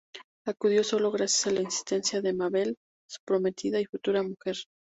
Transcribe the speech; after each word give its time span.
Acudió 0.47 0.83
solo 0.83 1.11
gracias 1.11 1.45
a 1.45 1.51
la 1.53 1.61
insistencia 1.61 2.21
de 2.23 2.33
Mabel, 2.33 2.75
su 3.07 3.19
prometida 3.23 3.79
y 3.79 3.85
futura 3.85 4.23
mujer. 4.23 4.57